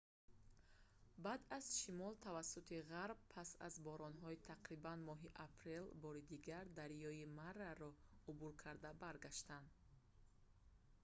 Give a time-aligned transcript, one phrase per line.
[1.25, 7.89] баъдан аз шимол тавассути ғарб пас аз боронҳои тақрибан моҳи апрел бори дигар дарёи мараро
[8.31, 9.63] убур карда баргаштан